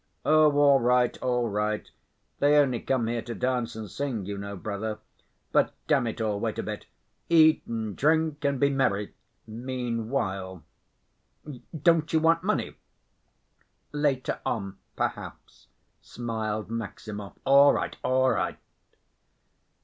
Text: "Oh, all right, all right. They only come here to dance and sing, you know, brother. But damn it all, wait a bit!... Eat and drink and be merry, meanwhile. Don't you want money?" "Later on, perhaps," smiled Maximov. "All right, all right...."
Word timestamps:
"Oh, 0.25 0.51
all 0.57 0.79
right, 0.79 1.15
all 1.21 1.47
right. 1.47 1.87
They 2.39 2.55
only 2.57 2.79
come 2.79 3.05
here 3.05 3.21
to 3.21 3.35
dance 3.35 3.75
and 3.75 3.87
sing, 3.87 4.25
you 4.25 4.35
know, 4.35 4.55
brother. 4.55 4.97
But 5.51 5.75
damn 5.85 6.07
it 6.07 6.19
all, 6.19 6.39
wait 6.39 6.57
a 6.57 6.63
bit!... 6.63 6.87
Eat 7.29 7.61
and 7.67 7.95
drink 7.95 8.43
and 8.43 8.59
be 8.59 8.71
merry, 8.71 9.13
meanwhile. 9.45 10.63
Don't 11.79 12.11
you 12.11 12.19
want 12.19 12.41
money?" 12.41 12.77
"Later 13.91 14.39
on, 14.43 14.79
perhaps," 14.95 15.67
smiled 16.01 16.71
Maximov. 16.71 17.33
"All 17.45 17.71
right, 17.71 17.95
all 18.03 18.31
right...." 18.31 18.57